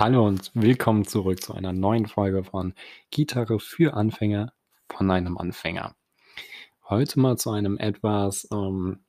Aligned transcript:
Hallo 0.00 0.28
und 0.28 0.52
willkommen 0.54 1.04
zurück 1.04 1.42
zu 1.42 1.54
einer 1.54 1.72
neuen 1.72 2.06
Folge 2.06 2.44
von 2.44 2.72
Gitarre 3.10 3.58
für 3.58 3.94
Anfänger 3.94 4.52
von 4.88 5.10
einem 5.10 5.36
Anfänger. 5.36 5.96
Heute 6.88 7.18
mal 7.18 7.36
zu 7.36 7.50
einem 7.50 7.76
etwas, 7.78 8.46
ähm, 8.52 9.00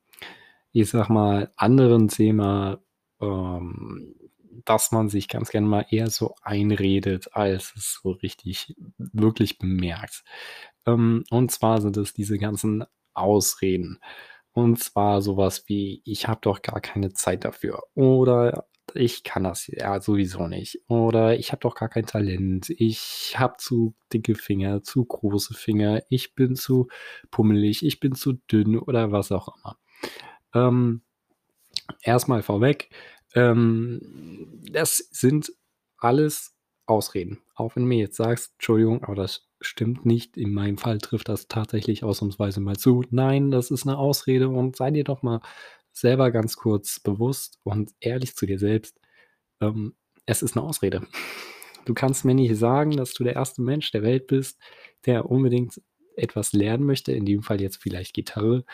ich 0.71 0.89
sag 0.89 1.09
mal, 1.09 1.54
anderen 1.57 2.07
Thema, 2.07 2.79
ähm, 3.21 4.15
das 4.65 4.91
man 4.91 5.09
sich 5.09 5.27
ganz 5.27 5.51
gerne 5.51 5.67
mal 5.67 5.86
eher 5.91 6.09
so 6.09 6.33
einredet, 6.41 7.35
als 7.35 7.71
es 7.75 7.99
so 8.01 8.09
richtig 8.09 8.75
wirklich 8.97 9.59
bemerkt. 9.59 10.23
Ähm, 10.87 11.23
und 11.29 11.51
zwar 11.51 11.81
sind 11.81 11.97
es 11.97 12.15
diese 12.15 12.39
ganzen 12.39 12.83
Ausreden. 13.14 14.00
Und 14.53 14.79
zwar 14.79 15.21
sowas 15.21 15.65
wie: 15.67 16.01
„Ich 16.03 16.28
habe 16.28 16.42
doch 16.42 16.64
gar 16.64 16.81
keine 16.81 17.14
Zeit 17.14 17.45
dafür“ 17.45 17.83
oder 17.93 18.65
„Ich 18.96 19.24
kann 19.24 19.43
das 19.43 19.68
ja 19.68 20.02
sowieso 20.02 20.48
nicht“ 20.48 20.82
oder 20.88 21.38
„Ich 21.38 21.52
habe 21.52 21.61
doch 21.61 21.75
gar 21.75 21.89
kein 21.89 22.06
Talent, 22.06 22.70
ich 22.71 23.36
habe 23.38 23.56
zu 23.57 23.93
dicke 24.14 24.36
Finger, 24.36 24.84
zu 24.84 25.06
große 25.06 25.54
Finger, 25.54 26.04
ich 26.10 26.36
bin 26.36 26.56
zu 26.56 26.88
pummelig, 27.32 27.86
ich 27.86 28.00
bin 28.00 28.15
zu 28.15 28.34
dünn“ 28.52 28.78
oder 28.79 29.12
was 29.12 29.32
auch 29.32 29.50
immer. 29.57 29.78
Ähm, 30.56 31.02
erst 32.03 32.28
vorweg, 32.44 32.89
ähm, 33.36 34.02
das 34.72 34.98
sind 35.12 35.53
alles 36.00 36.56
Ausreden. 36.88 37.40
Auch 37.56 37.76
wenn 37.76 37.84
du 37.84 37.90
mir 37.90 38.00
jetzt 38.00 38.17
sagst: 38.17 38.53
„Entschuldigung, 38.58 39.03
aber 39.03 39.16
das 39.16 39.48
stimmt 39.62 40.06
nicht. 40.06 40.38
In 40.38 40.53
meinem 40.53 40.78
Fall 40.80 41.00
trifft 41.00 41.30
das 41.30 41.48
tatsächlich 41.50 42.03
ausnahmsweise 42.06 42.62
mal 42.62 42.78
zu.“ 42.78 43.03
Nein, 43.12 43.52
das 43.52 43.72
ist 43.72 43.86
'ne 43.86 43.98
Ausrede 43.98 44.50
und 44.50 44.76
sei 44.78 44.92
dir 44.92 45.03
doch 45.06 45.24
mal 45.24 45.42
selber 46.00 46.31
ganz 46.31 46.55
kurz 46.58 47.00
bewusst 47.00 47.59
und 47.64 47.92
ehrlich 48.02 48.36
zu 48.36 48.45
dir 48.47 48.59
selbst, 48.59 49.00
ähm, 49.61 49.95
es 50.28 50.44
ist 50.44 50.56
'ne 50.58 50.64
Ausrede. 50.64 51.08
Du 51.86 51.94
kannst 51.95 52.25
mir 52.25 52.36
nicht 52.36 52.56
sagen, 52.58 52.97
dass 52.97 53.14
du 53.14 53.23
der 53.25 53.36
erste 53.36 53.61
Mensch 53.64 53.91
der 53.91 54.03
Welt 54.03 54.28
bist, 54.28 54.59
der 55.06 55.30
unbedingt 55.31 55.81
etwas 56.17 56.53
lernen 56.53 56.86
möchte, 56.86 57.11
in 57.14 57.25
dem 57.25 57.44
Fall 57.44 57.61
jetzt 57.61 57.78
vielleicht 57.78 58.14
Gitarre 58.16 58.66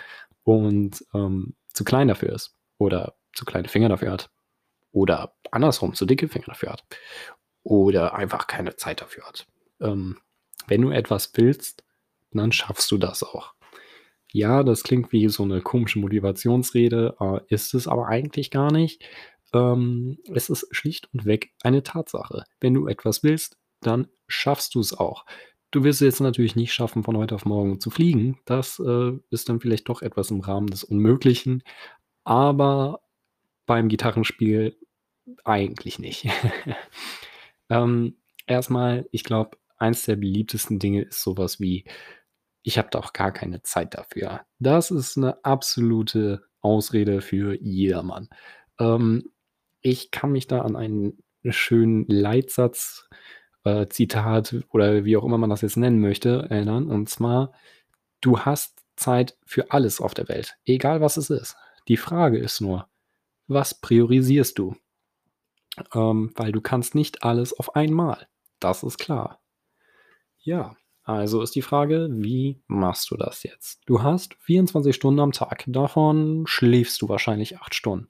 und, 0.43 1.05
ähm, 1.15 1.55
zu 1.73 1.83
klein 1.85 2.09
dafür 2.09 2.31
ist 2.33 2.55
oder 2.79 3.15
zu 3.35 3.45
kleine 3.45 3.69
Finger 3.69 3.89
dafür 3.89 4.11
hat 4.13 4.31
oder 4.93 5.35
andersrum 5.51 5.95
zu 5.95 6.05
dicke 6.07 6.29
Finger 6.29 6.47
dafür 6.47 6.73
hat 6.73 6.85
oder 7.63 8.15
einfach 8.15 8.47
keine 8.47 8.77
Zeit 8.77 9.01
dafür 9.01 9.25
hat. 9.27 9.47
Ähm, 9.81 10.19
wenn 10.67 10.83
du 10.83 10.91
etwas 10.91 11.31
willst, 11.35 11.85
dann 12.33 12.53
schaffst 12.53 12.91
du 12.91 12.99
das 12.99 13.23
auch. 13.23 13.54
Ja, 14.38 14.64
das 14.64 14.83
klingt 14.83 15.14
wie 15.14 15.30
so 15.30 15.45
'ne 15.45 15.61
komische 15.61 15.97
Motivationsrede, 16.00 17.16
äh, 17.22 17.39
ist 17.47 17.73
es 17.73 17.88
aber 17.88 18.08
eigentlich 18.09 18.52
gar 18.52 18.69
nicht. 18.69 19.02
Ähm, 19.53 20.17
es 20.33 20.50
ist 20.50 20.67
schlicht 20.72 21.08
und 21.14 21.23
weg 21.25 21.52
eine 21.64 21.83
Tatsache. 21.83 22.44
Wenn 22.59 22.73
du 22.73 22.88
etwas 22.88 23.23
willst, 23.23 23.56
dann 23.80 24.08
schaffst 24.28 24.75
du's 24.75 24.91
auch. 24.91 25.25
Du 25.72 25.86
wirst 25.86 26.02
es 26.02 26.06
jetzt 26.06 26.19
natürlich 26.19 26.58
nicht 26.58 26.73
schaffen, 26.73 27.06
von 27.06 27.16
heute 27.16 27.33
auf 27.33 27.45
morgen 27.45 27.80
zu 27.80 27.89
fliegen. 27.89 28.38
Das, 28.44 28.78
äh, 28.86 29.13
ist 29.30 29.47
dann 29.47 29.61
vielleicht 29.61 29.88
doch 29.88 30.02
etwas 30.02 30.31
im 30.31 30.41
Rahmen 30.41 30.67
des 30.67 30.83
Unmöglichen, 30.83 31.63
aber 32.25 33.02
beim 33.67 33.89
Gitarrenspiel 33.89 34.78
eigentlich 35.45 36.00
nicht. 36.00 36.28
Ähm, 37.72 38.17
erst 38.47 38.69
mal, 38.72 39.08
ich 39.11 39.23
glaube, 39.23 39.58
eins 39.78 40.06
der 40.06 40.17
beliebtesten 40.17 40.80
Dinge 40.80 41.03
ist 41.03 41.22
so 41.23 41.38
was 41.38 41.59
wie: 41.59 41.86
„Ich 42.67 42.80
habe 42.80 42.89
doch 42.91 43.13
gar 43.13 43.31
keine 43.31 43.61
Zeit 43.61 43.94
dafür.“ 43.94 44.41
Das 44.59 44.89
ist 44.91 45.17
'ne 45.17 45.38
absolute 45.45 46.44
Ausrede 46.62 47.22
für 47.22 47.53
jedermann. 47.62 48.28
Ähm, 48.79 49.29
ich 49.81 50.09
kann 50.12 50.31
mich 50.31 50.47
da 50.47 50.62
an 50.63 50.75
einen 50.75 51.19
schönen 51.47 52.07
Leitsatz, 52.07 53.07
äh, 53.66 53.85
Zitat 53.88 54.56
oder 54.72 55.06
wie 55.06 55.16
auch 55.17 55.23
immer 55.25 55.38
man 55.38 55.51
das 55.51 55.62
jetzt 55.62 55.78
nennen 55.78 56.00
möchte, 56.01 56.47
erinnern. 56.50 56.88
Und 56.89 57.07
zwar: 57.09 57.53
„Du 58.22 58.39
hast 58.41 58.84
Zeit 58.97 59.38
für 59.45 59.72
alles 59.72 60.01
auf 60.01 60.13
der 60.16 60.29
Welt, 60.29 60.57
egal 60.66 61.01
was 61.01 61.18
es 61.18 61.29
ist. 61.31 61.57
Die 61.89 61.97
Frage 61.97 62.39
ist 62.39 62.62
nur, 62.62 62.88
was 63.47 63.79
priorisierst 63.81 64.59
du?“ 64.59 64.75
Ähm, 65.94 66.31
weil 66.35 66.51
du 66.51 66.62
kannst 66.62 66.95
nicht 66.95 67.23
alles 67.23 67.53
auf 67.57 67.75
einmal. 67.75 68.28
Das 68.59 68.84
ist 68.84 68.97
klar. 68.97 69.39
Ja, 70.44 70.75
also 71.05 71.43
ist 71.43 71.55
die 71.55 71.61
Frage, 71.61 72.07
wie 72.11 72.63
machst 72.66 73.11
du 73.11 73.16
das 73.16 73.43
jetzt? 73.43 73.81
Du 73.85 74.01
hast 74.01 74.33
24 74.41 74.95
Stunden 74.95 75.19
am 75.19 75.31
Tag, 75.31 75.63
davon 75.67 76.45
schläfst 76.47 76.99
du 77.01 77.07
wahrscheinlich 77.09 77.59
8 77.59 77.75
Stunden. 77.75 78.09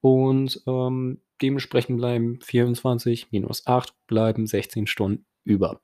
Und, 0.00 0.62
ähm, 0.68 1.20
dementsprechend 1.42 1.98
bleiben 1.98 2.38
24 2.42 3.32
minus 3.32 3.66
8 3.66 3.92
bleiben 4.06 4.46
16 4.46 4.86
Stunden 4.86 5.26
über. 5.42 5.80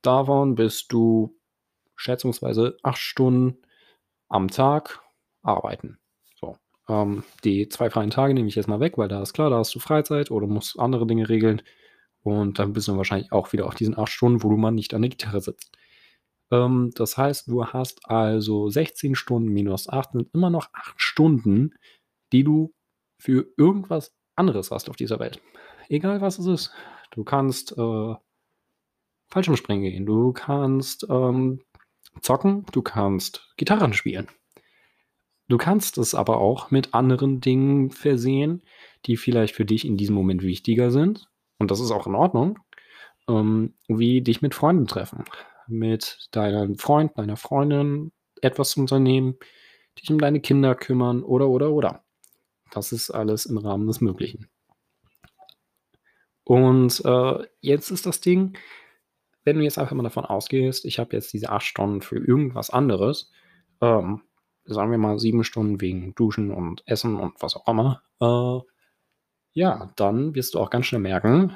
Davon 0.00 0.54
bist 0.54 0.92
du 0.92 1.36
schätzungsweise 1.96 2.76
8 2.84 2.98
Stunden 2.98 3.58
am 4.28 4.46
Tag 4.46 5.02
arbeiten. 5.42 5.98
So, 6.40 6.56
ähm, 6.88 7.24
die 7.42 7.68
2 7.68 7.90
freien 7.90 8.10
Tage 8.10 8.32
nehme 8.32 8.48
ich 8.48 8.54
jetzt 8.54 8.68
mal 8.68 8.80
weg, 8.80 8.96
weil 8.96 9.08
da 9.08 9.20
ist 9.22 9.32
klar, 9.32 9.50
da 9.50 9.58
hast 9.58 9.74
du 9.74 9.80
Freizeit 9.80 10.30
oder 10.30 10.46
musst 10.46 10.78
andere 10.78 11.06
Dinge 11.06 11.28
regeln 11.28 11.62
und 12.22 12.58
dann 12.58 12.72
bist 12.72 12.88
du 12.88 12.96
wahrscheinlich 12.96 13.32
auch 13.32 13.52
wieder 13.52 13.66
auf 13.66 13.74
diesen 13.74 13.98
8 13.98 14.10
Stunden, 14.10 14.42
wo 14.42 14.48
du 14.48 14.56
mal 14.56 14.70
nicht 14.70 14.94
an 14.94 15.02
der 15.02 15.10
Gitarre 15.10 15.40
sitzt. 15.40 15.76
Ähm, 16.50 16.92
das 16.94 17.16
heißt, 17.16 17.48
du 17.48 17.66
hast 17.66 18.08
also 18.08 18.68
16 18.68 19.14
Stunden 19.14 19.48
minus 19.48 19.88
8 19.88 20.12
sind 20.12 20.28
immer 20.34 20.50
noch 20.50 20.68
8 20.72 20.94
Stunden, 21.00 21.74
die 22.32 22.44
du 22.44 22.72
für 23.18 23.46
irgendwas 23.56 24.14
anderes 24.36 24.70
hast 24.70 24.88
auf 24.88 24.96
dieser 24.96 25.18
Welt. 25.18 25.40
Egal, 25.88 26.20
was 26.20 26.38
es 26.38 26.46
ist. 26.46 26.72
Du 27.10 27.24
kannst, 27.24 27.76
äh, 27.76 28.14
Fallschirmspringen 29.28 29.90
gehen, 29.90 30.06
du 30.06 30.32
kannst, 30.32 31.06
ähm, 31.10 31.62
zocken, 32.20 32.66
du 32.72 32.82
kannst 32.82 33.52
Gitarren 33.56 33.94
spielen. 33.94 34.28
Du 35.48 35.58
kannst 35.58 35.98
es 35.98 36.14
aber 36.14 36.38
auch 36.38 36.70
mit 36.70 36.94
anderen 36.94 37.40
Dingen 37.40 37.90
versehen, 37.90 38.62
die 39.06 39.16
vielleicht 39.16 39.54
für 39.54 39.64
dich 39.64 39.84
in 39.84 39.96
diesem 39.96 40.14
Moment 40.14 40.42
wichtiger 40.42 40.90
sind 40.90 41.31
und 41.62 41.70
das 41.70 41.78
ist 41.78 41.92
auch 41.92 42.08
in 42.08 42.16
Ordnung, 42.16 42.58
ähm, 43.28 43.74
wie 43.86 44.20
dich 44.20 44.42
mit 44.42 44.52
Freunden 44.52 44.88
treffen, 44.88 45.24
mit 45.68 46.28
deinem 46.32 46.76
Freund, 46.76 47.16
deiner 47.16 47.36
Freundin 47.36 48.10
etwas 48.40 48.76
unternehmen, 48.76 49.38
dich 49.96 50.10
um 50.10 50.18
deine 50.18 50.40
Kinder 50.40 50.74
kümmern 50.74 51.22
oder, 51.22 51.48
oder, 51.48 51.70
oder. 51.70 52.04
Das 52.72 52.90
ist 52.90 53.10
alles 53.10 53.46
im 53.46 53.58
Rahmen 53.58 53.86
des 53.86 54.00
Möglichen. 54.00 54.48
Und, 56.42 57.00
äh, 57.04 57.46
jetzt 57.60 57.92
ist 57.92 58.06
das 58.06 58.20
Ding, 58.20 58.58
wenn 59.44 59.58
du 59.58 59.62
jetzt 59.62 59.78
einfach 59.78 59.94
mal 59.94 60.02
davon 60.02 60.24
ausgehst, 60.24 60.84
ich 60.84 60.98
habe 60.98 61.14
jetzt 61.14 61.32
diese 61.32 61.50
8 61.50 61.64
Stunden 61.64 62.00
für 62.02 62.18
irgendwas 62.18 62.70
anderes, 62.70 63.30
ähm, 63.80 64.22
sagen 64.64 64.90
wir 64.90 64.98
mal 64.98 65.20
7 65.20 65.44
Stunden 65.44 65.80
wegen 65.80 66.12
Duschen 66.16 66.50
und 66.50 66.82
Essen 66.86 67.14
und 67.14 67.40
was 67.40 67.54
auch 67.54 67.68
immer, 67.68 68.02
äh, 68.20 68.71
ja, 69.54 69.90
dann 69.96 70.34
wirst 70.34 70.54
du 70.54 70.60
auch 70.60 70.70
ganz 70.70 70.86
schnell 70.86 71.00
merken, 71.00 71.52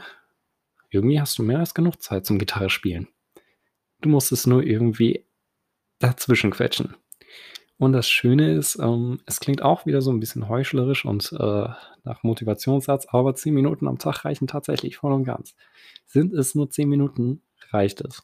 irgendwie 0.91 1.21
hast 1.21 1.39
du 1.39 1.43
mehr 1.43 1.61
als 1.61 1.75
genug 1.75 2.03
Zeit 2.03 2.27
zum 2.27 2.39
Gitarrespielen. 2.39 3.09
Du 4.03 4.09
musst 4.09 4.33
es 4.33 4.47
nur 4.47 4.63
irgendwie 4.65 5.27
dazwischen 6.01 6.51
quetschen. 6.53 6.97
Und 7.79 7.93
das 7.93 8.09
Schöne 8.09 8.53
ist, 8.55 8.79
ähm, 8.81 9.21
es 9.27 9.41
klingt 9.41 9.63
auch 9.63 9.87
wieder 9.87 10.03
so 10.03 10.11
'n 10.11 10.21
bisschen 10.21 10.49
heuchlerisch 10.49 11.05
und, 11.05 11.33
äh, 11.33 11.69
nach 12.05 12.23
Motivationssatz, 12.23 13.07
aber 13.11 13.35
10 13.35 13.55
Minuten 13.55 13.89
am 13.89 13.99
Tag 13.99 14.25
reichen 14.25 14.47
tatsächlich 14.49 14.97
voll 14.99 15.13
und 15.13 15.25
ganz. 15.25 15.55
Sind 16.07 16.35
es 16.35 16.55
nur 16.55 16.71
10 16.71 16.89
Minuten, 16.89 17.43
reicht 17.73 18.01
es. 18.03 18.23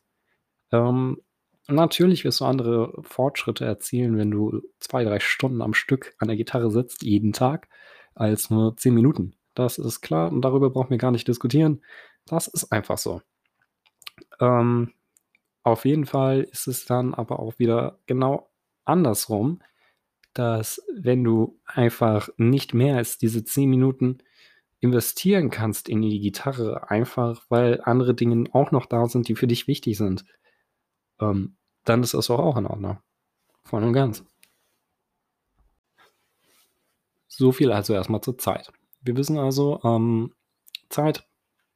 Ähm, 0.73 1.21
natürlich 1.69 2.25
wirst 2.25 2.41
du 2.41 2.45
andere 2.47 2.93
Fortschritte 3.05 3.65
erzielen, 3.67 4.19
wenn 4.19 4.31
du 4.31 4.63
2, 4.81 5.05
3 5.05 5.21
Stunden 5.21 5.63
am 5.63 5.75
Stück 5.75 6.15
an 6.19 6.29
der 6.29 6.37
Gitarre 6.39 6.71
sitzt, 6.71 7.03
jeden 7.03 7.33
Tag, 7.33 7.69
als 8.15 8.51
nur 8.51 8.77
10 8.77 8.95
Minuten. 8.95 9.35
Das 9.55 9.79
ist 9.79 10.01
klar 10.01 10.31
und 10.33 10.43
darüber 10.43 10.71
brauchen 10.71 10.91
wir 10.91 10.99
gar 10.99 11.11
nicht 11.11 11.29
diskutieren. 11.29 11.83
Das 12.27 12.47
ist 12.49 12.73
einfach 12.73 12.99
so. 12.99 13.23
Ähm, 14.41 14.93
auf 15.63 15.85
jeden 15.85 16.07
Fall 16.07 16.43
ist 16.43 16.67
es 16.67 16.85
dann 16.87 17.15
aber 17.15 17.39
auch 17.39 17.59
wieder 17.59 17.99
genau 18.07 18.51
andersrum, 18.85 19.61
dass 20.35 20.83
wenn 20.95 21.23
du 21.23 21.61
einfach 21.67 22.29
nicht 22.37 22.75
mehr 22.75 22.97
als 22.97 23.19
diese 23.19 23.45
10 23.45 23.69
Minuten 23.69 24.19
investieren 24.81 25.51
kannst 25.51 25.89
in 25.89 26.03
die 26.03 26.19
Gitarre, 26.21 26.91
einfach 26.91 27.45
weil 27.49 27.81
andere 27.85 28.15
Dinge 28.15 28.49
auch 28.53 28.73
noch 28.73 28.87
da 28.87 29.07
sind, 29.07 29.29
die 29.29 29.37
für 29.37 29.47
dich 29.47 29.69
wichtig 29.69 29.97
sind, 29.97 30.25
ähm, 31.21 31.57
dann 31.85 32.03
ist 32.03 32.15
das 32.15 32.31
auch 32.31 32.57
in 32.57 32.67
Ordnung. 32.67 32.99
Voll 33.65 33.85
und 33.85 33.93
ganz. 33.93 34.25
So 37.29 37.53
viel 37.53 37.73
also 37.73 37.95
erst 37.95 38.11
mal 38.11 38.21
zur 38.21 38.39
Zeit. 38.39 38.73
Wir 39.05 39.17
wissen 39.17 39.37
also, 39.39 39.81
ähm, 39.83 40.33
Zeit 40.89 41.27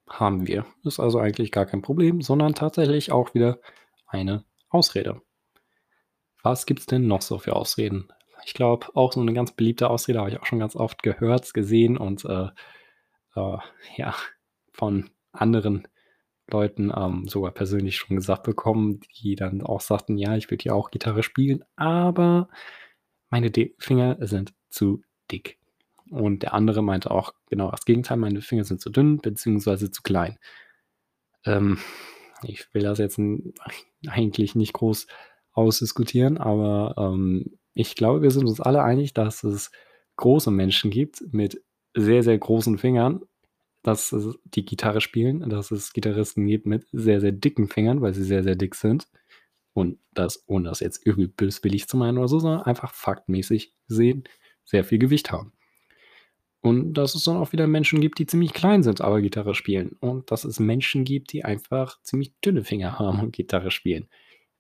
haben 0.08 0.46
wir. 0.46 0.66
Ist 0.84 1.00
also 1.00 1.18
eigentlich 1.20 1.52
gar 1.52 1.66
kein 1.66 1.82
Problem, 1.82 2.22
sondern 2.22 2.54
tatsächlich 2.54 3.12
auch 3.12 3.34
wieder 3.34 3.60
eine 4.08 4.44
Ausrede. 4.70 5.22
Was 6.42 6.66
gibt's 6.66 6.86
denn 6.86 7.06
noch 7.06 7.22
so 7.22 7.38
für 7.38 7.56
Ausreden? 7.56 8.08
Ich 8.44 8.54
glaube, 8.54 8.86
auch 8.94 9.12
so 9.12 9.22
'ne 9.22 9.32
ganz 9.32 9.52
beliebte 9.52 9.90
Ausrede 9.90 10.20
habe 10.20 10.30
ich 10.30 10.40
auch 10.40 10.46
schon 10.46 10.58
ganz 10.60 10.76
oft 10.76 11.02
gehört, 11.02 11.52
gesehen 11.54 11.96
und, 11.96 12.24
äh, 12.24 12.48
äh, 13.36 13.58
ja, 13.96 14.14
von 14.72 15.10
anderen 15.32 15.88
Leuten, 16.50 16.92
ähm, 16.96 17.28
sogar 17.28 17.52
persönlich 17.52 17.96
schon 17.96 18.16
gesagt 18.16 18.44
bekommen, 18.44 19.00
die 19.22 19.36
dann 19.36 19.62
auch 19.62 19.80
sagten: 19.82 20.18
„Ja, 20.18 20.36
ich 20.36 20.50
würde 20.50 20.64
ja 20.66 20.74
auch 20.74 20.90
Gitarre 20.92 21.22
spielen, 21.24 21.64
aber 21.76 22.48
meine 23.30 23.50
D 23.52 23.74
Finger 23.78 24.16
sind 24.26 24.54
zu 24.70 25.02
dick.“ 25.32 25.58
Und 26.10 26.42
der 26.42 26.54
andere 26.54 26.82
meinte 26.82 27.10
auch 27.10 27.32
genau 27.50 27.70
das 27.70 27.84
Gegenteil: 27.84 28.16
„Meine 28.18 28.42
Finger 28.42 28.64
sind 28.64 28.80
zu 28.80 28.90
dünn 28.90 29.18
beziehungsweise 29.18 29.90
zu 29.90 30.02
klein.“ 30.02 30.38
Ähm, 31.44 31.78
ich 32.42 32.72
will 32.74 32.82
das 32.82 32.98
jetzt 32.98 33.18
eigentlich 34.08 34.54
nicht 34.54 34.72
groß 34.74 35.06
ausdiskutieren, 35.52 36.38
aber, 36.38 36.94
ähm, 36.98 37.58
ich 37.74 37.94
glaube, 37.94 38.22
wir 38.22 38.30
sind 38.30 38.46
uns 38.46 38.60
alle 38.60 38.82
einig, 38.82 39.14
dass 39.14 39.44
es 39.44 39.70
große 40.16 40.50
Menschen 40.50 40.90
gibt 40.90 41.22
mit 41.32 41.62
sehr, 41.94 42.22
sehr 42.22 42.38
großen 42.38 42.78
Fingern, 42.78 43.22
dass 43.82 44.12
es 44.12 44.38
die 44.44 44.64
Gitarre 44.64 45.00
spielen, 45.00 45.48
dass 45.50 45.70
es 45.70 45.92
Gitarristen 45.92 46.46
gibt 46.46 46.66
mit 46.66 46.86
sehr, 46.92 47.20
sehr 47.20 47.32
dicken 47.32 47.68
Fingern, 47.68 48.02
weil 48.02 48.14
sie 48.14 48.24
sehr, 48.24 48.44
sehr 48.44 48.56
dick 48.56 48.74
sind. 48.76 49.08
Und 49.74 49.98
das 50.12 50.44
ohne 50.48 50.68
das 50.70 50.80
jetzt 50.80 51.06
irgendwie 51.06 51.28
böswillig 51.28 51.88
zu 51.88 51.96
meinen 51.98 52.18
oder 52.18 52.28
so, 52.28 52.40
sondern 52.40 52.62
einfach 52.62 52.94
faktmäßig 52.94 53.74
gesehen 53.88 54.24
sehr 54.64 54.84
viel 54.84 54.98
Gewicht 54.98 55.32
haben. 55.32 55.52
Und 56.66 56.94
dass 56.94 57.14
es 57.14 57.22
dann 57.22 57.36
auch 57.36 57.52
wieder 57.52 57.68
Menschen 57.68 58.00
gibt, 58.00 58.18
die 58.18 58.26
ziemlich 58.26 58.52
klein 58.52 58.82
sind, 58.82 59.00
aber 59.00 59.20
Gitarre 59.20 59.54
spielen. 59.54 59.92
Und 60.00 60.32
dass 60.32 60.42
es 60.42 60.58
Menschen 60.58 61.04
gibt, 61.04 61.32
die 61.32 61.44
einfach 61.44 62.02
ziemlich 62.02 62.34
dünne 62.44 62.64
Finger 62.64 62.98
haben 62.98 63.20
und 63.20 63.32
Gitarre 63.32 63.70
spielen. 63.70 64.08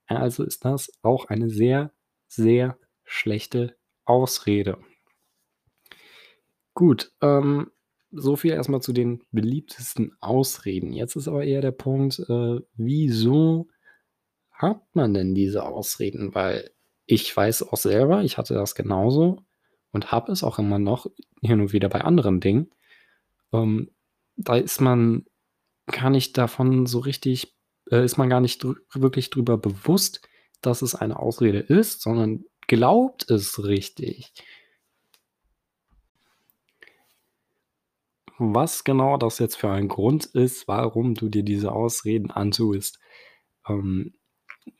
Also 0.06 0.44
ist 0.44 0.64
das 0.64 0.92
auch 1.02 1.24
eine 1.24 1.50
sehr, 1.50 1.90
sehr 2.28 2.78
schlechte 3.02 3.76
Ausrede. 4.04 4.78
Gut, 6.74 7.10
ähm, 7.22 7.72
so 8.12 8.36
viel 8.36 8.52
erst 8.52 8.68
mal 8.68 8.80
zu 8.80 8.92
den 8.92 9.24
beliebtesten 9.32 10.12
Ausreden. 10.20 10.92
Jetzt 10.92 11.16
ist 11.16 11.26
aber 11.26 11.42
eher 11.42 11.60
der 11.60 11.72
Punkt, 11.72 12.20
äh, 12.20 12.60
wieso 12.76 13.66
hat 14.52 14.80
man 14.92 15.12
denn 15.12 15.34
diese 15.34 15.64
Ausreden? 15.64 16.36
Weil 16.36 16.70
ich 17.04 17.36
weiß 17.36 17.64
auch 17.64 17.76
selber, 17.76 18.22
ich 18.22 18.38
hatte 18.38 18.54
das 18.54 18.76
genauso 18.76 19.45
und 19.96 20.12
habe 20.12 20.30
es 20.30 20.44
auch 20.44 20.60
immer 20.60 20.78
noch 20.78 21.10
hin 21.42 21.60
und 21.60 21.72
wieder 21.72 21.88
bei 21.88 22.02
anderen 22.02 22.38
Dingen. 22.40 22.70
Ähm, 23.52 23.90
da 24.36 24.54
ist 24.56 24.80
man 24.80 25.26
gar 25.86 26.10
nicht 26.10 26.38
davon 26.38 26.86
so 26.86 27.00
richtig 27.00 27.56
äh, 27.90 28.04
ist 28.04 28.16
man 28.16 28.28
gar 28.28 28.40
nicht 28.40 28.62
drü 28.62 28.74
wirklich 28.94 29.30
drüber 29.30 29.58
bewusst, 29.58 30.28
dass 30.60 30.82
es 30.82 30.94
eine 30.94 31.18
Ausrede 31.18 31.60
ist, 31.60 32.02
sondern 32.02 32.44
glaubt 32.66 33.30
es 33.30 33.64
richtig. 33.64 34.32
Was 38.38 38.84
genau 38.84 39.16
das 39.16 39.38
jetzt 39.38 39.56
für 39.56 39.70
ein 39.70 39.88
Grund 39.88 40.26
ist, 40.26 40.68
warum 40.68 41.14
du 41.14 41.28
dir 41.28 41.42
diese 41.42 41.72
Ausreden 41.72 42.30
antust, 42.30 42.98
ähm, 43.66 44.14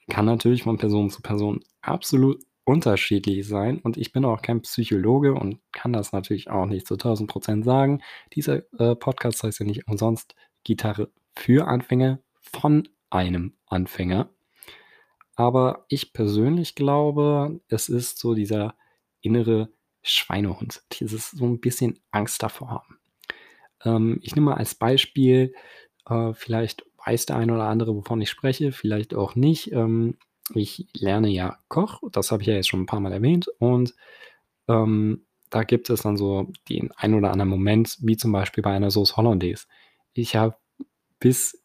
kann 0.09 0.27
natürlich 0.27 0.65
von 0.65 0.77
Person 0.77 1.11
zu 1.11 1.23
Person 1.23 1.65
absolut 1.81 2.43
unterschiedlich 2.67 3.49
sein 3.49 3.81
und 3.81 3.97
ich 3.99 4.13
bin 4.13 4.27
auch 4.27 4.43
kein 4.43 4.63
Psychologe 4.63 5.35
und 5.35 5.61
kann 5.73 5.95
das 5.95 6.13
natürlich 6.13 6.51
auch 6.51 6.67
nicht 6.67 6.87
zu 6.89 6.97
1.000 6.99 7.31
% 7.31 7.65
sagen. 7.67 8.03
Dieser, 8.35 8.63
äh, 8.81 8.97
Podcast 8.97 9.45
heißt 9.45 9.61
ja 9.61 9.67
nicht 9.67 9.89
umsonst 9.89 10.35
„Gitarre 10.65 11.11
für 11.37 11.69
Anfänger 11.69 12.21
von 12.43 12.89
einem 13.11 13.55
Anfänger.“ 13.69 14.31
Aber 15.39 15.85
ich 15.89 16.15
persönlich 16.15 16.75
glaube, 16.75 17.61
es 17.69 17.89
ist 17.91 18.19
so 18.19 18.35
dieser 18.35 18.75
innere 19.21 19.69
Schweinehund, 20.03 20.83
dieses 20.93 21.31
so 21.31 21.45
'n 21.45 21.61
bisschen 21.61 21.99
Angst 22.11 22.43
davor 22.43 22.71
haben. 22.71 22.99
Ähm, 23.85 24.21
ich 24.23 24.37
nehme 24.37 24.47
mal 24.53 24.57
als 24.57 24.75
Beispiel, 24.77 25.55
äh, 26.09 26.35
vielleicht 26.35 26.85
weiß 27.07 27.27
der 27.27 27.37
eine 27.37 27.55
oder 27.55 27.65
andere, 27.69 27.95
wovon 27.97 28.21
ich 28.23 28.31
spreche, 28.31 28.73
vielleicht 28.73 29.15
auch 29.15 29.37
nicht. 29.37 29.73
Ähm, 29.73 30.17
ich 30.55 30.87
lerne 30.95 31.29
ja 31.29 31.59
Koch, 31.69 32.03
das 32.13 32.31
habe 32.33 32.43
ich 32.43 32.49
ja 32.49 32.55
jetzt 32.55 32.69
schon 32.69 32.81
'n 32.83 32.87
paarmal 32.87 33.13
erwähnt 33.13 33.49
und, 33.59 33.95
ähm, 34.69 35.27
da 35.51 35.65
gibt 35.65 35.91
es 35.91 36.03
dann 36.03 36.17
so 36.17 36.53
den 36.71 36.93
einen 36.93 37.15
oder 37.15 37.33
anderen 37.33 37.51
Moment, 37.51 37.99
wie 38.03 38.17
zum 38.17 38.33
Beispiel 38.33 38.63
bei 38.65 38.73
einer 38.73 38.91
Sauce 38.91 39.17
Hollandaise. 39.17 39.67
Ich 40.15 40.37
habe 40.37 40.57
bis 41.21 41.63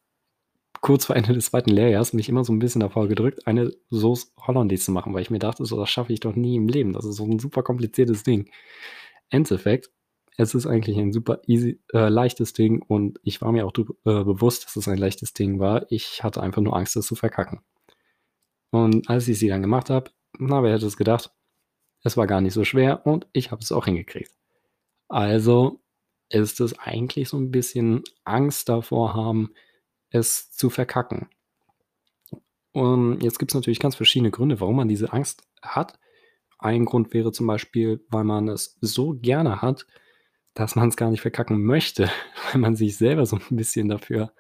kurz 0.82 1.06
vor 1.06 1.16
Ende 1.18 1.34
des 1.34 1.48
2. 1.48 1.74
Lehrjahrs 1.76 2.14
mich 2.14 2.30
immer 2.30 2.44
so 2.46 2.54
'n 2.54 2.60
bisschen 2.60 2.82
davor 2.82 3.08
gedrückt, 3.10 3.48
eine 3.48 3.74
Sauce 3.92 4.34
Hollandaise 4.40 4.86
zu 4.86 4.92
machen, 4.94 5.14
weil 5.14 5.24
ich 5.24 5.32
mir 5.32 5.40
dachte 5.40 5.66
so: 5.66 5.78
„Das 5.80 5.90
schaffe 5.92 6.14
ich 6.14 6.22
doch 6.22 6.36
nie 6.36 6.58
im 6.58 6.68
Leben. 6.70 6.94
Das 6.94 7.06
ist 7.06 7.18
so 7.18 7.26
'n 7.26 7.40
super 7.40 7.64
kompliziertes 7.64 8.24
Ding.“ 8.24 8.50
Endeffekt, 9.32 9.92
es 10.38 10.56
ist 10.56 10.68
eigentlich 10.68 10.98
ein 11.00 11.14
super 11.14 11.42
easy 11.48 11.82
äh, 11.94 12.10
leichtes 12.10 12.54
Ding 12.54 12.82
und 12.84 13.20
ich 13.24 13.42
war 13.42 13.52
mir 13.54 13.66
auch 13.68 13.74
äh, 13.78 13.84
bewusst, 14.26 14.66
dass 14.68 14.76
es 14.78 14.88
ein 14.90 14.98
leichtes 15.00 15.34
Ding 15.34 15.60
war. 15.60 15.86
Ich 15.92 16.24
hatte 16.24 16.42
einfach 16.44 16.62
nur 16.64 16.76
Angst, 16.78 16.96
das 16.98 17.08
zu 17.08 17.16
verkacken. 17.16 17.62
Und 18.74 19.10
als 19.10 19.28
ich 19.28 19.38
sie 19.38 19.50
dann 19.50 19.62
gemacht 19.62 19.90
habe, 19.90 20.12
na, 20.40 20.64
wer 20.64 20.74
hätte 20.74 20.86
es 20.86 20.98
gedacht? 20.98 21.32
Es 22.04 22.18
war 22.18 22.28
gar 22.28 22.42
nicht 22.42 22.54
so 22.54 22.64
schwer 22.66 23.06
und 23.08 23.28
ich 23.34 23.52
habe 23.52 23.62
es 23.64 23.72
auch 23.72 23.86
hingekriegt. 23.86 24.32
Also 25.10 25.82
ist 26.30 26.62
es 26.62 26.78
eigentlich 26.80 27.30
so 27.30 27.38
'n 27.38 27.52
bisschen 27.52 28.04
Angst 28.26 28.70
davor 28.70 29.16
haben, 29.16 29.54
es 30.12 30.52
zu 30.52 30.70
verkacken. 30.70 31.30
Und 32.74 33.22
jetzt 33.22 33.40
gibt's 33.40 33.54
natürlich 33.56 33.80
ganz 33.80 33.96
verschiedene 33.96 34.32
Gründe, 34.32 34.60
warum 34.62 34.78
man 34.78 34.88
diese 34.88 35.12
Angst 35.14 35.44
hat. 35.62 36.00
Ein 36.60 36.86
Grund 36.86 37.14
wäre 37.14 37.32
zum 37.32 37.48
Beispiel, 37.48 38.06
weil 38.10 38.24
man 38.26 38.48
es 38.50 38.78
so 38.82 39.14
gerne 39.16 39.62
hat, 39.62 39.88
dass 40.56 40.76
man's 40.76 40.98
gar 40.98 41.12
nicht 41.12 41.22
verkacken 41.22 41.64
möchte, 41.64 42.10
weil 42.54 42.62
man 42.62 42.76
sich 42.76 42.98
selber 42.98 43.26
so 43.26 43.38
'n 43.38 43.58
bisschen 43.58 43.90
dafür 43.90 44.34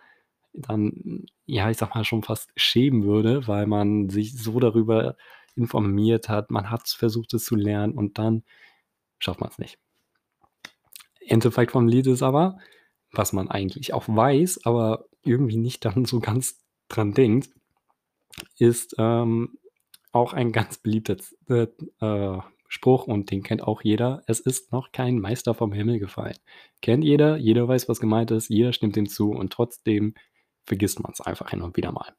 dann, 0.53 1.25
ja, 1.45 1.69
ich 1.69 1.77
sage 1.77 1.93
mal, 1.95 2.03
schon 2.03 2.23
fast 2.23 2.51
schämen 2.55 3.03
würde, 3.03 3.47
weil 3.47 3.67
man 3.67 4.09
sich 4.09 4.37
so 4.37 4.59
darüber 4.59 5.15
informiert 5.55 6.29
hat. 6.29 6.51
Man 6.51 6.69
hat 6.69 6.87
versucht, 6.87 7.33
es 7.33 7.45
zu 7.45 7.55
lernen 7.55 7.93
und 7.93 8.17
dann 8.17 8.43
schafft 9.19 9.41
man's 9.41 9.59
nicht. 9.59 9.77
Endeffekt 11.31 11.71
vom 11.71 11.87
Lied 11.87 12.07
ist 12.07 12.23
aber, 12.23 12.57
was 13.11 13.33
man 13.33 13.49
eigentlich 13.49 13.93
auch 13.93 14.07
weiß, 14.07 14.65
aber 14.65 15.05
irgendwie 15.23 15.57
nicht 15.57 15.85
dann 15.85 16.05
so 16.05 16.19
ganz 16.19 16.59
dran 16.89 17.13
denkt, 17.13 17.49
ist, 18.57 18.95
ähm, 18.97 19.57
auch 20.11 20.33
ein 20.33 20.51
ganz 20.51 20.77
beliebter 20.77 21.15
äh, 21.49 21.67
äh, 22.01 22.39
Spruch 22.67 23.07
und 23.07 23.31
den 23.31 23.43
kennt 23.43 23.63
auch 23.63 23.81
jeder: 23.81 24.23
„Es 24.27 24.39
ist 24.39 24.71
noch 24.71 24.91
kein 24.91 25.19
Meister 25.19 25.53
vom 25.53 25.71
Himmel 25.71 25.99
gefallen.“ 25.99 26.37
Kennt 26.81 27.03
jeder, 27.03 27.37
jeder 27.37 27.67
weiß, 27.67 27.87
was 27.87 27.99
gemeint 27.99 28.31
ist, 28.31 28.49
jeder 28.49 28.73
stimmt 28.73 28.95
dem 28.95 29.07
zu 29.07 29.31
und 29.31 29.53
trotzdem 29.53 30.15
vergisst 30.71 31.01
man's 31.03 31.19
einfach 31.19 31.49
hin 31.49 31.61
und 31.61 31.75
wieder 31.75 31.91
mal. 31.91 32.15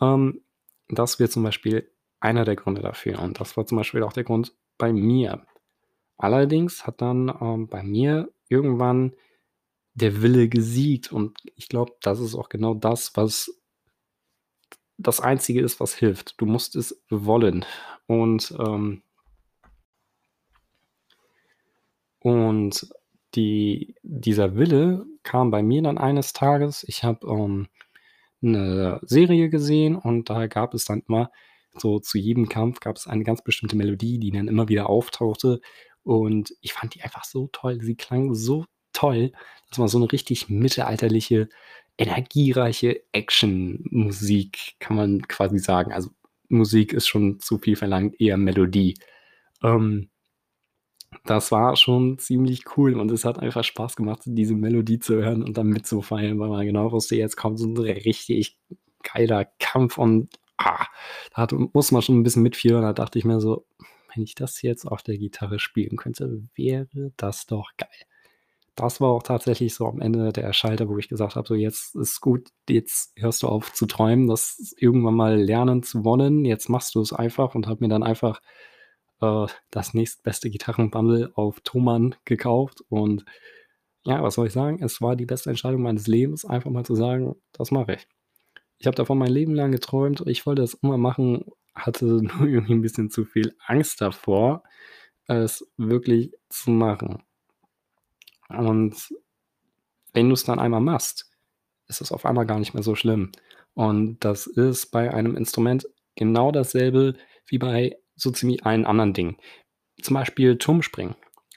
Ähm, 0.00 0.42
das 0.88 1.20
wäre 1.20 1.30
zum 1.30 1.44
Beispiel 1.44 1.88
einer 2.18 2.44
der 2.44 2.56
Gründe 2.56 2.82
dafür 2.82 3.20
und 3.20 3.38
das 3.38 3.56
war 3.56 3.64
zum 3.64 3.78
Beispiel 3.78 4.02
auch 4.02 4.12
der 4.12 4.24
Grund 4.24 4.56
bei 4.76 4.92
mir. 4.92 5.46
Allerdings 6.18 6.84
hat 6.84 7.00
dann, 7.00 7.32
ähm, 7.40 7.68
bei 7.68 7.84
mir 7.84 8.32
irgendwann 8.48 9.12
der 9.94 10.20
Wille 10.20 10.48
gesiegt 10.48 11.12
und 11.12 11.38
ich 11.54 11.68
glaube, 11.68 11.92
das 12.00 12.18
ist 12.18 12.34
auch 12.34 12.48
genau 12.48 12.74
das, 12.74 13.16
was 13.16 13.56
das 14.98 15.20
Einzige 15.20 15.60
ist, 15.60 15.78
was 15.78 15.94
hilft. 15.94 16.40
Du 16.40 16.46
musst 16.46 16.74
es 16.74 17.00
wollen 17.08 17.64
und, 18.08 18.52
ähm 18.58 19.02
und 22.18 22.88
die 23.36 23.94
dieser 24.02 24.56
Wille 24.56 25.06
kam 25.26 25.52
bei 25.52 25.62
mir 25.64 25.82
dann 25.82 25.98
eines 25.98 26.32
Tages 26.34 26.84
ich 26.88 27.04
habe, 27.04 27.28
ähm, 27.28 27.68
'ne 28.42 29.00
Serie 29.04 29.50
gesehen 29.50 29.96
und 29.96 30.30
da 30.30 30.46
gab 30.48 30.74
es 30.74 30.86
dann 30.86 31.02
immer 31.08 31.30
so 31.78 32.00
zu 32.00 32.18
jedem 32.18 32.48
Kampf 32.50 32.80
gab 32.80 32.96
es 32.96 33.06
eine 33.08 33.24
ganz 33.24 33.42
bestimmte 33.44 33.76
Melodie, 33.76 34.18
die 34.20 34.32
dann 34.32 34.48
immer 34.48 34.68
wieder 34.70 34.90
auftauchte 34.90 35.60
und 36.04 36.54
ich 36.62 36.72
fand 36.74 36.94
die 36.96 37.02
einfach 37.04 37.24
so 37.24 37.48
toll. 37.52 37.80
Sie 37.82 37.96
klang 37.96 38.34
so 38.34 38.66
toll. 38.94 39.32
Das 39.70 39.78
war 39.80 39.88
so 39.88 39.98
'ne 40.00 40.12
richtig 40.12 40.48
mittelalterliche, 40.50 41.48
energiereiche 41.98 43.02
Actionmusik, 43.12 44.76
kann 44.80 44.96
man 44.98 45.22
quasi 45.28 45.58
sagen. 45.60 45.92
Also, 45.94 46.10
Musik 46.50 46.92
ist 46.94 47.08
schon 47.08 47.40
zu 47.40 47.58
viel 47.58 47.76
verlangt, 47.76 48.20
eher 48.20 48.36
Melodie. 48.38 48.96
Ähm, 49.64 50.10
das 51.24 51.52
war 51.52 51.76
schon 51.76 52.18
ziemlich 52.18 52.64
cool 52.76 52.98
und 53.00 53.10
es 53.10 53.24
hat 53.24 53.38
einfach 53.38 53.64
Spaß 53.64 53.96
gemacht, 53.96 54.22
diese 54.26 54.54
Melodie 54.54 54.98
zu 54.98 55.14
hören 55.16 55.42
und 55.42 55.56
dann 55.58 55.68
mitzufeiern, 55.68 56.38
weil 56.40 56.48
man 56.48 56.66
genau 56.66 56.92
wusste, 56.92 57.16
jetzt 57.16 57.36
kommt 57.36 57.58
so 57.58 57.66
'n 57.66 57.76
richtig 57.78 58.58
geiler 59.02 59.44
Kampf 59.58 59.98
und, 59.98 60.30
ah, 60.58 60.86
da 61.34 61.42
hatte 61.42 61.56
musste 61.72 61.94
man 61.94 62.02
schon 62.02 62.16
'n 62.18 62.22
bisschen 62.22 62.42
mitfiebern. 62.42 62.82
Da 62.82 62.92
dachte 62.92 63.18
ich 63.18 63.24
mir 63.24 63.40
so: 63.40 63.66
„Wenn 64.14 64.22
ich 64.24 64.34
das 64.34 64.62
jetzt 64.62 64.86
auf 64.86 65.02
der 65.02 65.18
Gitarre 65.18 65.58
spielen 65.58 65.96
könnte, 65.96 66.42
wäre 66.54 67.12
das 67.16 67.46
doch 67.46 67.70
geil.“ 67.78 67.88
Das 68.76 69.00
war 69.00 69.10
auch 69.10 69.22
tatsächlich 69.24 69.74
so 69.74 69.86
am 69.88 70.00
Ende 70.00 70.32
der 70.32 70.52
Schalter, 70.54 70.88
wo 70.88 70.98
ich 70.98 71.08
gesagt 71.08 71.36
habe: 71.36 71.48
„So, 71.48 71.54
jetzt 71.56 71.96
ist 71.96 72.20
gut, 72.22 72.50
jetzt 72.70 73.12
hörst 73.18 73.42
du 73.44 73.48
auf 73.48 73.72
zu 73.74 73.86
träumen, 73.86 74.28
das 74.28 74.74
irgendwann 74.78 75.14
mal 75.14 75.36
lernen 75.40 75.82
zu 75.84 76.04
wollen. 76.04 76.44
Jetzt 76.46 76.68
machst 76.70 76.94
du 76.96 77.00
es 77.02 77.12
einfach“ 77.14 77.54
und 77.56 77.66
habe 77.68 77.84
mir 77.84 77.88
dann 77.90 78.02
einfach, 78.04 78.40
äh, 79.22 79.46
das 79.70 79.94
nächstbeste 79.94 80.50
Gitarren-Bundle 80.50 81.32
auf 81.34 81.60
Thomann 81.60 82.14
gekauft 82.24 82.82
und 82.88 83.24
ja, 84.04 84.22
was 84.22 84.34
soll 84.34 84.46
ich 84.48 84.52
sagen? 84.52 84.78
Es 84.82 85.00
war 85.02 85.16
die 85.16 85.26
beste 85.26 85.50
Entscheidung 85.50 85.82
meines 85.82 86.06
Lebens, 86.06 86.44
einfach 86.44 86.70
mal 86.70 86.84
zu 86.84 86.94
sagen: 86.94 87.36
„Das 87.52 87.70
mache 87.72 87.94
ich.“ 87.94 88.08
Ich 88.78 88.86
habe 88.86 88.96
davon 88.96 89.18
mein 89.18 89.32
Leben 89.32 89.54
lang 89.54 89.72
geträumt. 89.72 90.22
Ich 90.26 90.46
wollte 90.46 90.62
das 90.62 90.74
immer 90.74 90.98
machen, 90.98 91.44
hatte 91.74 92.06
nur 92.22 92.48
irgendwie 92.48 92.74
'n 92.74 92.82
bisschen 92.82 93.10
zu 93.10 93.24
viel 93.26 93.54
Angst 93.66 94.00
davor, 94.02 94.62
es 95.28 95.66
wirklich 95.78 96.32
zu 96.50 96.70
machen. 96.72 97.22
Und 98.48 98.96
wenn 100.12 100.28
du's 100.28 100.44
dann 100.44 100.58
einmal 100.58 100.80
machst, 100.80 101.30
ist 101.88 102.00
es 102.00 102.12
auf 102.12 102.26
einmal 102.26 102.46
gar 102.46 102.58
nicht 102.58 102.74
mehr 102.74 102.82
so 102.82 102.94
schlimm. 102.94 103.32
Und 103.74 104.20
das 104.24 104.46
ist 104.46 104.88
bei 104.90 105.12
einem 105.12 105.36
Instrument 105.36 105.86
genau 106.16 106.52
dasselbe 106.52 107.14
wie 107.46 107.58
bei 107.58 107.98
so 108.16 108.30
ziemlich 108.32 108.64
allen 108.66 108.86
anderen 108.86 109.12
Dingen. 109.14 109.36
Zum 110.02 110.14
Beispiel 110.14 110.58
Turmspringen. 110.58 111.16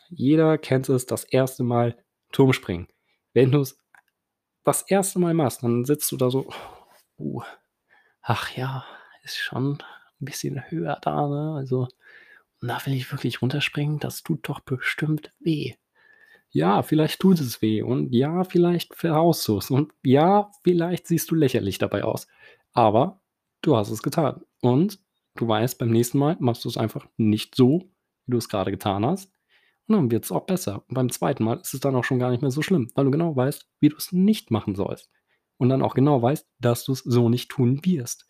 Jeder 0.09 0.57
kennt 0.57 0.89
es, 0.89 1.05
das 1.07 1.23
erste 1.25 1.63
Mal 1.63 1.97
Turmspringen. 2.33 2.87
Wenn 3.33 3.51
du's 3.51 3.77
das 4.65 4.83
erste 4.83 5.19
Mal 5.19 5.33
machst, 5.33 5.63
dann 5.63 5.85
sitzt 5.85 6.11
du 6.11 6.17
da 6.17 6.29
so: 6.31 6.49
„Oh, 7.17 7.43
ach 8.21 8.51
ja, 8.57 8.85
ist 9.23 9.37
schon 9.37 9.75
'n 10.21 10.25
bisschen 10.25 10.63
höher 10.71 10.99
da, 11.03 11.27
ne? 11.27 11.55
Also, 11.57 11.87
da 12.61 12.85
will 12.85 12.93
ich 12.95 13.11
wirklich 13.11 13.41
runterspringen, 13.43 13.99
das 13.99 14.23
tut 14.23 14.49
doch 14.49 14.61
bestimmt 14.61 15.33
weh.“ 15.39 15.75
Ja, 16.51 16.83
vielleicht 16.83 17.19
tut 17.21 17.39
es 17.41 17.61
weh 17.61 17.83
und 17.83 18.13
ja, 18.13 18.43
vielleicht 18.45 18.95
verhaust 18.95 19.47
du's 19.47 19.71
und 19.71 19.93
ja, 20.03 20.51
vielleicht 20.63 21.07
siehst 21.07 21.31
du 21.31 21.35
lächerlich 21.35 21.77
dabei 21.79 22.03
aus, 22.05 22.27
aber 22.73 23.21
du 23.63 23.77
hast 23.77 23.91
es 23.91 24.03
getan 24.03 24.43
und 24.61 24.99
du 25.39 25.47
weißt, 25.47 25.77
beim 25.77 25.89
nächsten 25.89 26.19
Mal 26.19 26.37
machst 26.39 26.65
du's 26.65 26.77
einfach 26.77 27.07
nicht 27.17 27.55
so, 27.55 27.89
wie 28.25 28.31
du's 28.31 28.49
grade 28.49 28.71
getan 28.71 29.05
hast 29.05 29.31
und 29.87 29.95
dann 29.95 30.11
wird's 30.11 30.31
auch 30.31 30.45
besser. 30.45 30.83
Und 30.87 30.95
beim 30.95 31.09
2. 31.09 31.35
Mal 31.39 31.59
ist 31.59 31.73
es 31.73 31.79
dann 31.79 31.95
auch 31.95 32.03
schon 32.03 32.19
gar 32.19 32.29
nicht 32.29 32.41
mehr 32.41 32.51
so 32.51 32.61
schlimm, 32.61 32.89
weil 32.95 33.05
du 33.05 33.11
genau 33.11 33.35
weißt, 33.35 33.67
wie 33.79 33.89
du's 33.89 34.11
nicht 34.11 34.51
machen 34.51 34.75
sollst 34.75 35.09
und 35.57 35.69
dann 35.69 35.81
auch 35.81 35.95
genau 35.95 36.21
weißt, 36.21 36.47
dass 36.59 36.83
du's 36.83 36.99
so 36.99 37.29
nicht 37.29 37.49
tun 37.49 37.83
wirst. 37.83 38.27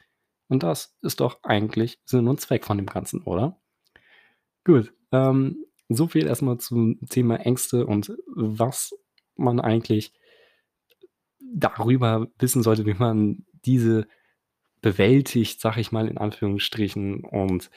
Und 0.47 0.63
das 0.63 0.97
ist 1.01 1.19
doch 1.19 1.43
eigentlich 1.43 2.01
Sinn 2.05 2.27
und 2.27 2.41
Zweck 2.41 2.65
von 2.65 2.77
dem 2.77 2.87
Ganzen, 2.87 3.21
oder? 3.21 3.61
Gut, 4.63 4.93
ähm, 5.11 5.65
so 5.89 6.07
viel 6.07 6.27
erst 6.27 6.41
mal 6.41 6.59
zum 6.59 6.99
Thema 7.09 7.37
Ängste 7.37 7.85
und 7.85 8.15
was 8.27 8.95
man 9.35 9.59
eigentlich 9.59 10.13
darüber 11.39 12.27
wissen 12.37 12.63
sollte, 12.63 12.85
wie 12.85 12.93
man 12.93 13.45
diese 13.65 14.07
bewältigt, 14.81 15.62
sage 15.62 15.81
ich 15.81 15.91
mal 15.91 16.07
in 16.07 16.17
Anführungsstrichen, 16.17 17.24
und, 17.25 17.69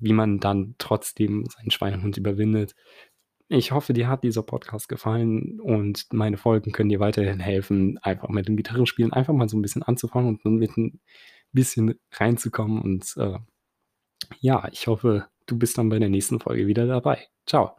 wie 0.00 0.12
man 0.14 0.40
dann 0.40 0.74
trotzdem 0.78 1.46
seinen 1.46 1.70
Schweinehund 1.72 2.16
überwindet. 2.18 2.74
Ich 3.48 3.72
hoffe, 3.72 3.92
dir 3.94 4.08
hat 4.08 4.24
dieser 4.24 4.42
Podcast 4.44 4.88
gefallen 4.90 5.60
und 5.60 6.06
meine 6.12 6.38
Folgen 6.38 6.72
können 6.72 6.90
dir 6.90 7.00
weiterhin 7.00 7.40
helfen, 7.40 7.98
einfach 8.02 8.28
mit 8.30 8.48
dem 8.48 8.56
Gitarrenspielen 8.56 9.12
einfach 9.14 9.34
mal 9.34 9.48
so 9.50 9.56
'n 9.58 9.62
bisschen 9.62 9.82
anzufangen 9.84 10.40
und 10.44 10.56
mit 10.58 10.76
'n 10.78 11.00
bisschen 11.52 11.94
reinzukommen 12.14 12.82
und, 12.82 13.14
äh, 13.18 13.38
ja, 14.40 14.68
ich 14.72 14.86
hoffe, 14.88 15.28
du 15.46 15.58
bist 15.58 15.78
dann 15.78 15.88
bei 15.90 15.98
der 16.00 16.10
nächsten 16.10 16.40
Folge 16.40 16.66
wieder 16.68 16.86
dabei. 16.88 17.28
Tschau. 17.46 17.76